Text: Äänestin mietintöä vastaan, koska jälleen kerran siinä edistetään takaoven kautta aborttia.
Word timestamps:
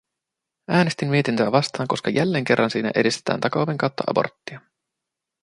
Äänestin 0.69 1.09
mietintöä 1.09 1.51
vastaan, 1.51 1.87
koska 1.87 2.09
jälleen 2.09 2.43
kerran 2.43 2.69
siinä 2.69 2.91
edistetään 2.95 3.39
takaoven 3.39 3.77
kautta 3.77 4.03
aborttia. 4.07 4.61